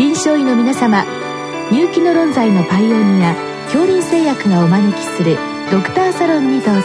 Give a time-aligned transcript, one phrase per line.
[0.00, 1.04] 臨床医の皆様
[1.70, 5.36] 入気の論剤のパイオニア恐林製薬がお招きする
[5.70, 6.80] ドクターサロンにどうぞ。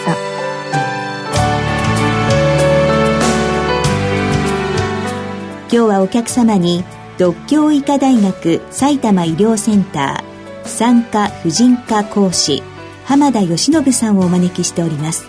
[5.62, 6.84] 今日はお客様に
[7.18, 12.64] 独協医科大学埼玉医療センター産科婦人科講師
[13.06, 15.26] 浜田義信さんをお招きしております。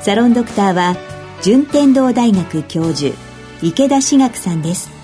[0.00, 0.96] サロンドクターは
[1.42, 3.14] 順天堂大学教授
[3.62, 5.01] 池田志学さんです。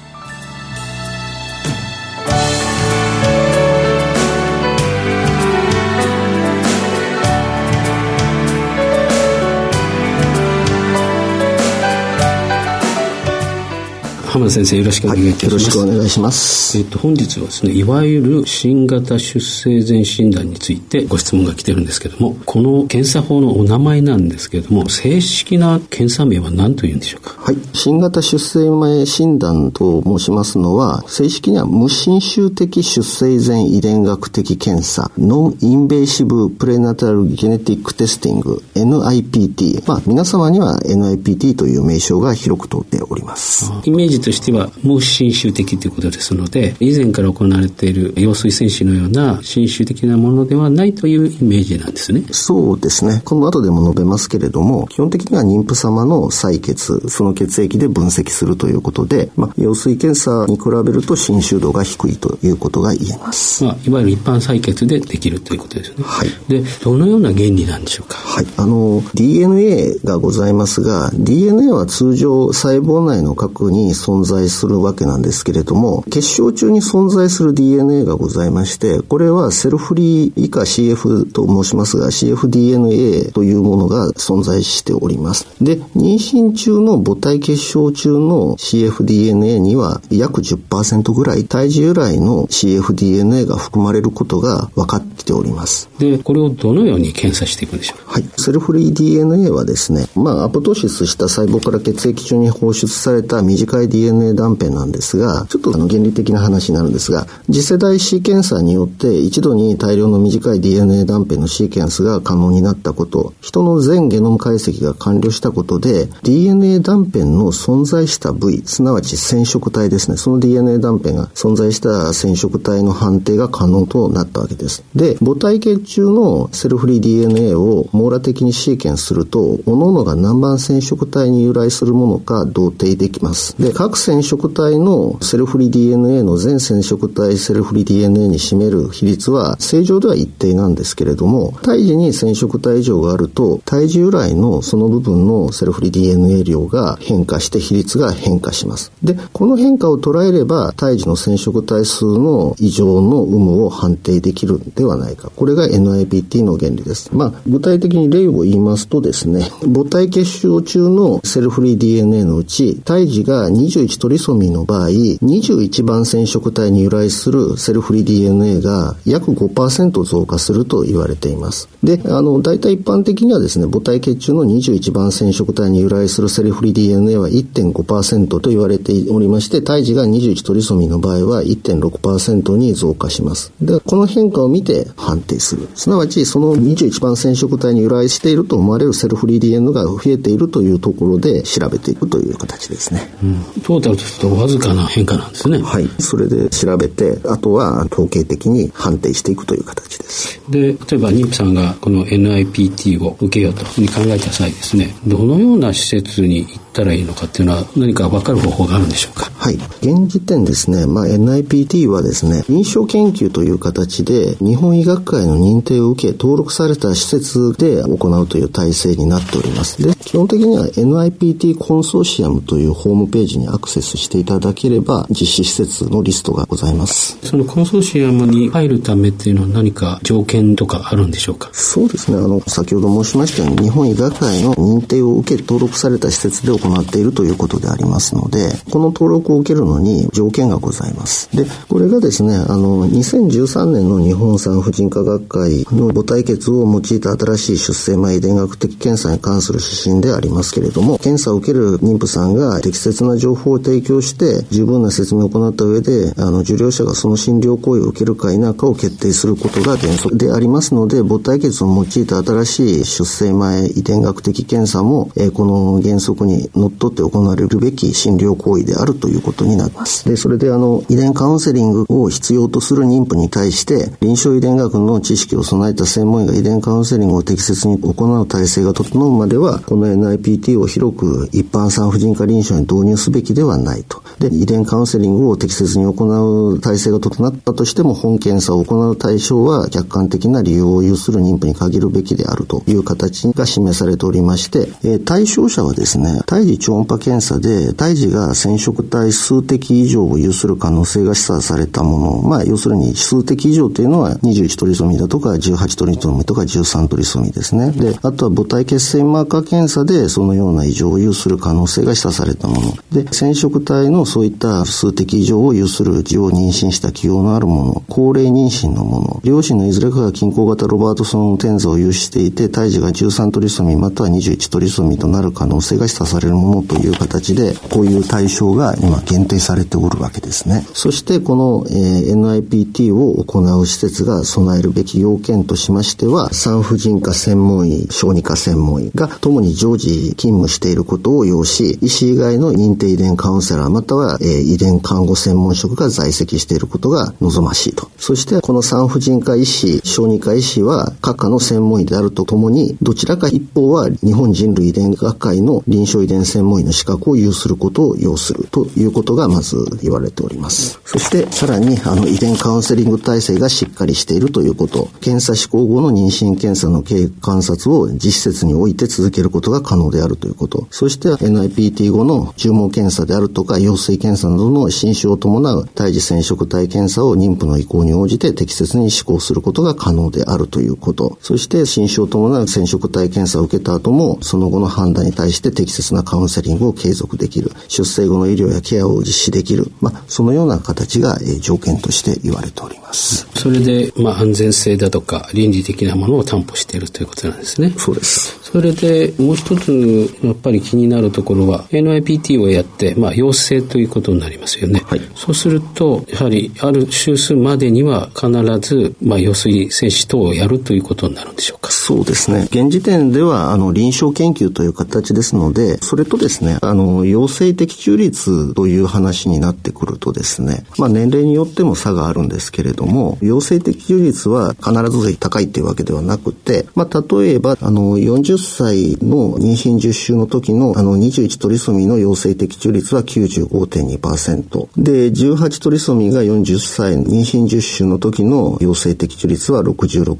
[14.39, 16.79] 浜田先生よろしくお願いいたします、はい、よろしくお願いします。
[16.79, 27.35] えっと本日はですねいわゆる新型出生前診断についてご質問が来てるんですけどもこの検査法のお名前なんですけれども正式な検査名は何というんでしょうか？
[27.41, 43.73] はい新型出生前診断と申しますのは正式には無侵襲的出生前遺伝学的検査ノンインベーシブプレナタルゲネティックテスティング NIPT まあ皆様には NIPT という名称が広く通っております。
[43.85, 52.25] イメージとしては無侵襲的ということですので以前から行われている羊水選手のような侵襲的なものではないというイメージなんですね。
[52.31, 53.23] そうですね。
[53.25, 66.05] この後でも述べますけれども基本的には妊婦様の採血その血液で分析するということで、まあ、羊水検査に比べると侵襲度が低いということが言えます、まあ、いわゆる一般採血でできるということですね。
[66.05, 66.29] はい。
[66.49, 68.17] でどのような原理なんでしょうか？
[68.17, 68.47] はい。
[68.59, 85.47] あの DNA がございますが DNA は通常細胞内の核に存在するわけなんですけれども、結晶中に存在する DNA がございまして、これはセルフリー以下 CF と申しますが、CFDNA というものが存在しております。
[85.61, 95.89] で、妊娠中の母体結晶中の CFDNA には約10%ぐらい胎児由来の CFDNA が含まれることが分かっております。
[95.99, 97.99] で、これをどのように検査していくんでしょう？
[98.07, 98.25] はい。
[98.37, 124.85] セルフリー DNA はですね、まあ、アポトシスした細胞から血液中に放出された短い DNA DNA 断片なんですが、ちょっとあの原理的な話になるんですが、次世代シーケンサーによって一度に大量の短い DNA 断片のシーケンスが可能になったこと、人の全ゲノム解析が完了したことで、DNA 断片の存在した部位、すなわち染色体ですね、その DNA 断片が存在した染色体の判定が可能となったわけです。
[124.95, 133.55] で、母体血中のセルフリー DNA を網羅的にシーケンスすると、各々が何番染色体に由来するものか同定できます。
[133.59, 148.93] で、各染色体のセルフリ DNA の全染色体セルフリ DNA に占める比率は正常では一定なんですけれども、胎児に染色体異常があると、胎児由来のその部分のセルフリ DNA 量が変化して比率が変化します。
[149.03, 155.33] で、この変化を捉えれば、胎児の染色体数の異常の有無を判定できるんではないか。
[155.35, 157.09] これが NIPT の原理です。
[157.15, 163.49] まあ、具体的に例を言いますとですね、母体結晶中のセルフリ DNA のうち、胎児が
[163.79, 171.69] 21トリソミーの場合、21番染色体に由来するセルフリー DNA が約5%増加すると言われています。
[171.83, 183.53] で、あの、大体一般的にはですね、母体血中の21番染色体に由来するセルフリー DNA は1.5%と言われておりまして、胎児が21トリソミーの場合は1.6%に増加します。
[183.61, 185.69] で、この変化を見て判定する。
[185.75, 193.13] すなわち、その21番染色体に由来していると思われるセルフリー DNA が増えているというところで調べていくという形ですね。
[193.23, 195.59] うん、トータルとしてわずかな変化なんですね。
[195.59, 195.87] はい。
[195.99, 200.41] それで調べて、あとは統計的に判定していくという形です。
[200.49, 209.31] で、例えば妊婦さんがこの NIPT を受けようというふうに考えた際ですね、どのような施設に行ったらいいのかっていうのは何か分かる方法があるんでしょうか？
[209.37, 209.57] はい。
[209.83, 219.83] 現時点ですね、まあ NIPT はですね、臨床研究という形で日本医学会の認定を受け登録された施設で行うという体制になっております。
[219.83, 227.19] で、基本的には NIPT コンソーシアムというホームページにアクセスしていただければ実施施設のリストがございます。
[227.23, 231.51] そのコンソーシアムに入るためっていうのは何か条件とかあるんでしょうか？
[231.53, 232.19] そうですね。
[232.19, 241.35] あの、先ほど申しましたように日本医学会の認定を受け登録された施設で行っているということでありますので、この登録を受けるのに条件がございます。
[241.37, 270.09] で、これがですね、あの、2013年の日本産婦人科学会の母体血を用いた新しい出生前遺伝学的検査に関する指針でありますけれども、検査を受ける妊婦さんが適切な情報報を提供して十分な説明を行った上で、あの、受領者がその診療行為を受けるか否かを決定することが原則でありますので、母体血を用いた新しい出生前遺伝学的検査も、えー、この原則にのっとって行われるべき診療行為であるということになります。
[270.09, 284.03] で、それであの、遺伝カウンセリングを必要とする妊婦に対して、臨床遺伝学の知識を備えた専門医が遺伝カウンセリングを適切に行う体制が整うまでは、この NIPT を広く一般産婦人科臨床に導入すべきではないと。
[284.19, 307.73] で、遺伝カウンセリングを適切に行う体制が整ったとしても、本検査を行う対象は客観的な理由を有する妊婦に限るべきであるという形が示されておりまして、えー、対象者はですね、胎児超音波検査で胎児が染色体数滴以上を有する可能性が示唆されたもの、まあ、要するに数滴以上というのは21トリソミだとか18トリソミとか13トリソミですね。
[307.73, 312.75] で、あとは母体血栓マーカー検査でそのような異常を有する可能性が示唆されたもの。
[312.93, 330.65] で、染色体のそういった数滴以上を有する児を妊娠した寄与のあるもの、高齢妊娠のもの、両親のいずれかが均衡型ロバートソン転座を有していて、胎児が13トリソミまたは21トリソミとなる可能性が示唆されるものという形で、こういう対象が今限定されておるわけですね。
[330.73, 347.91] そしてこの、えー、NIPT を行う施設が備えるべき要件としましては、産婦人科専門医、小児科専門医が共に常時勤務していることを要し、医師以外の認定遺伝カウンセラーまたは、えー、遺伝看護専門職が在籍していることが望ましいと。
[347.99, 360.81] そしてこの産婦人科医師、小児科医師は各科の専門医であるとともに、どちらか一方は日本人類遺伝学会の臨床遺伝専門医の資格を有することを要するということがまず言われております。
[360.85, 393.27] そしてさらにあの遺伝カウンセリング体制がしっかりしているということ、検査施行後の妊娠検査の経過観察を実施設において続けることが可能であるということ、そして NIPT 後の注文検査であるとか、陽水検査などの新種を伴う胎児染色体検査を妊婦の意向に応じて適切に施行することが可能であるということ、そして新種を伴う染色体検査を受けた後も、その後の判断に対して適切なカウンセリングを継続できる、出生後の医療やケアを実施できる、まあ、そのような形が、え条件として言われております。
[393.35, 397.75] それで、まあ、安全性だとか倫理的なものを担保しているということなんですね。
[397.77, 398.39] そうです。
[398.43, 404.83] それで、もう一つ、やっぱり気になるところは、NIPT をやって、まあ、陽性ということになりますよね。
[404.87, 405.01] はい。
[405.15, 408.31] そうすると、やはり、ある周数までには必
[408.61, 411.71] ず、まあ、陽水精子等をやるということになるんでしょうか。
[411.71, 412.49] そうですね。
[412.51, 434.69] 現時点では、あの、臨床研究という形ですので、それとですね、あの、陽性的中率という話になってくるとですね、まあ、年齢によっても差があるんですけれども、陽性的中率は必ず高いっていうわけではなくて、まあ、例えば、あの、40歳の妊娠10週の時の、あの、21トリソミーの陽性的中率は95.2%。
[434.77, 440.15] で、18トリソミーが40歳、妊娠10週の時の陽性的中率は66%。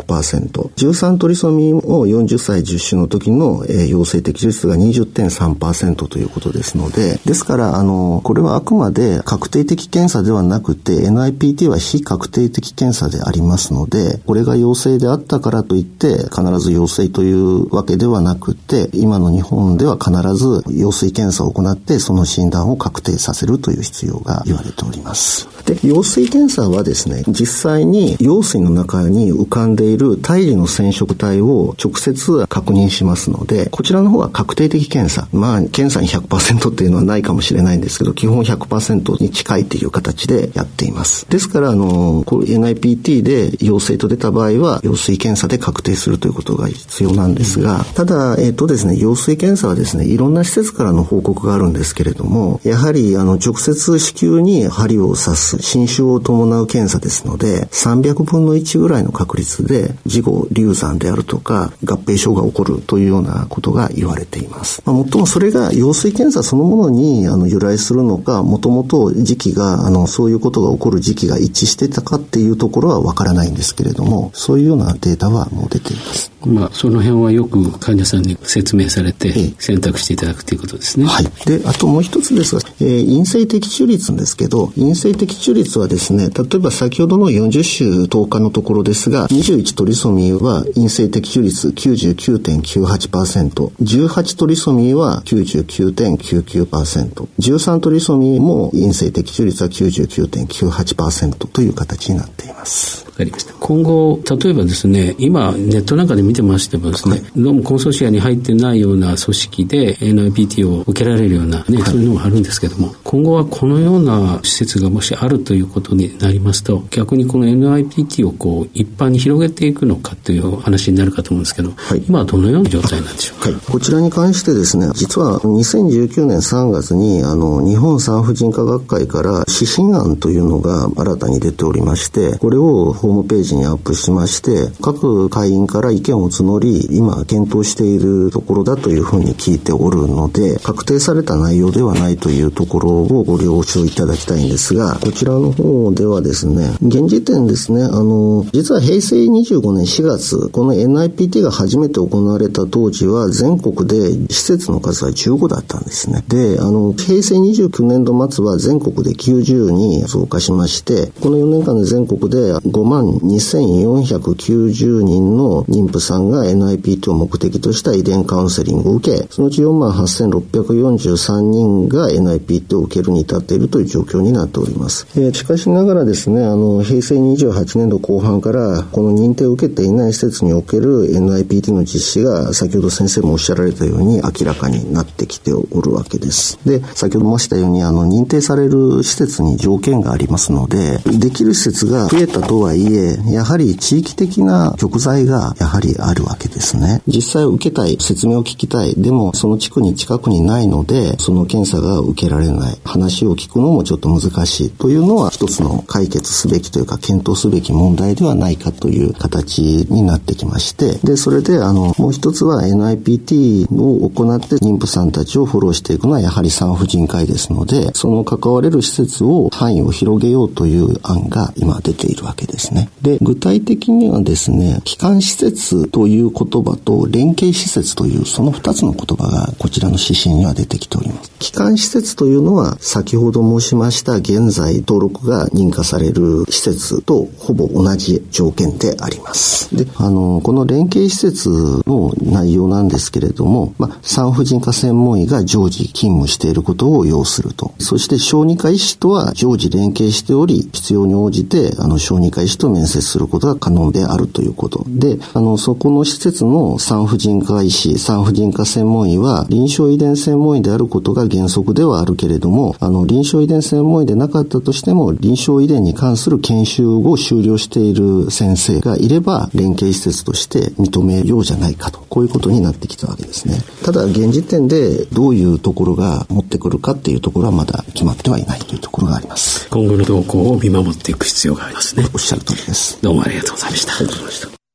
[0.75, 25.49] 13トリソミーを40歳10週の時の、えー、陽性的中率が20.3%ということですので、ですから、あの、これはあくまで確定的検査ではなくて、NIPT は非確定的検査でありますので、これが陽性であったからといって、必ず陽性というわけではなくて、今の日本では必ず陽水検査を行って、その診断を確定させるという必要が言われております。
[25.65, 35.29] で、陽水検査はですね、実際に陽水の中に浮かんでいる胎児の染色体を直接確認しますので、こちらの方は確定的検査。
[35.33, 41.27] まあ、検査に100%っていうのはないかもしれないんですけど、基本100%に近いという形でやっています。
[41.29, 64.83] ですから、あの、NIPT で陽性と出た場合は、陽水検査で確定するということが必要なんですが、ただ、えっ、ー、とですね、陽水検査はですね、いろんな施設からの報告があるんですけれども、もやはり、あの、直接子宮に針を刺す、侵襲を伴う検査ですので、300分の1ぐらいの確率で、事後流産であるとか、合併症が起こるというようなことが言われています。
[64.85, 76.31] まあ、もっともそれが陽水検査そのものに、あの、由来するのか、もともと時期が、あの、そういうことが起こる時期が一致してたかっていうところはわからないんですけれども、そういうようなデータはもう出ています。
[76.47, 81.07] まあ、その辺はよく患者さんに説明されて選択していただくということですね。
[81.07, 81.25] はい。
[81.47, 93.51] で、あともう一つですが、えー、陰性的中率ですけど、陰性的中率はですね、例えば先ほどの40週10日のところですが、21トリソミーは陰性的中率99.98%、
[93.83, 103.09] 18トリソミーは99.99%、13トリソミーも陰性的中率は99.98%という形になっています。
[103.19, 103.53] かりました。
[103.55, 123.73] 今後、例えばですね、今ネットなんかで見てましてもですね、はい、どうもコンソーシアに入ってないような組織で NIPT を受けられるようなね、はい、そういうのがあるんですけども、今後はこのような施設がもしあるということになりますと、逆にこの NIPT をこう一般に広げていくのかという話になるかと思うんですけど、はい、今はどのような状態なんでしょうか？
[123.73, 156.25] こちらに関してですね、実は2019年3月にあの日本産婦人科学会から指針案というのが新たに出ておりまして、これをホームページにアップしまして、各会員から意見を募り、今検討しているところだというふうに聞いておるので、確定された内容ではないというところをご了承いただきたいんですが、こちらの方ではですね、現時点ですね、あの、実は平成25年4月、この NIPT が初めて行われた当時は全国で施設の数は15だったんですね。
[156.29, 175.07] で、あの、平成29年度末は全国で90に増加しまして、この4年間で全国で5万2490人の妊婦さんが NIPT を目的とした遺伝カウンセリングを受け、そのうち4万8643人が NIPT を受けるに至っているという状況になっております。
[175.17, 186.59] えー、しかしながらですね、あの、平成28年度後半から、この認定を受けていない施設における NIPT の実施が、先ほど先生もおっしゃられたように明らかになってきておるわけです。
[186.65, 197.03] で、先ほど申したように、あの、認定される施設に条件がありますので、できる施設が増えたとはいえ、やはり地域的な局材がやはりあるわけですね。
[197.07, 222.89] 実際受けたい、説明を聞きたい、でもその地区に近くにないので、その検査が受けられない、話を聞くのもちょっと難しいというのは一つの解決すべきというか検討すべき問題ではないかという形になってきまして、で、それであの、もう一つは NIPT を行って妊婦さんたちをフォローしていくのはやはり産婦人科医ですので、その関われる施設を範囲を広げようという案が今出ているわけですね。
[223.03, 231.33] で、具体的にはですね、基幹施設という言葉と連携施設というその二つの言葉がこちらの指針には出てきております。
[231.39, 239.75] 基幹施設というのは先ほど申しました現在登録が認可される施設とほぼ同じ条件であります。
[239.75, 241.49] で、あの、この連携施設
[241.87, 247.73] の内容なんですけれども、まあ、産婦人科専門医が常時勤務していることを要すると。
[247.79, 273.59] そして小児科医師とは常時連携しており、必要に応じて、あの、小児科医師と面接することが可能であるということで、あの、そこの施設の産婦人科医師、産婦人科専門医は、臨床遺伝専門医であることが原則ではあるけれども、あの、臨床遺伝専門医でなかったとしても、臨床遺伝に関する研修を終了している先生がいれば、連携施設として認めようじゃないかと、こういうことになってきたわけですね。
[273.85, 279.69] ただ、現時点でどういうところが持ってくるかっていうところはまだ決まってはいないというところがあります。
[279.71, 282.07] 今後の動向を見守っていく必要がありますね。
[282.13, 282.99] おっしゃる通りです。
[283.01, 283.95] どうもありがとうございました。
[283.95, 284.68] ありがとうございました。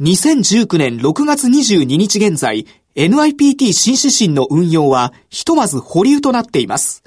[0.00, 7.02] 2019年6月22日現在、NIPT 新指針の運用はひとまず保留となっています。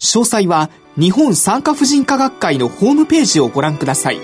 [0.00, 0.68] 詳細は
[0.98, 4.16] 日本産科婦人科学会のホームページをご覧ください。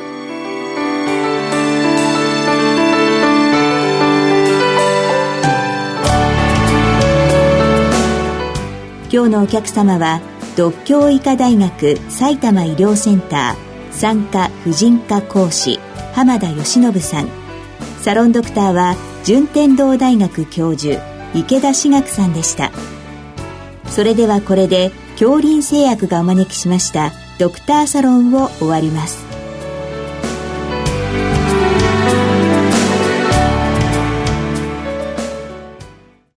[9.13, 10.21] 今日のお客様は
[10.57, 15.79] 独協医科大学埼玉医療センター産科婦人科講師
[16.15, 17.48] 浜田義信さん
[18.01, 21.03] サロンドクターは順天堂大学教授
[21.35, 22.71] 池田志学さんでした。
[23.87, 29.28] それではこれで恐林製薬がお招きしましたドクターサロンを終わります。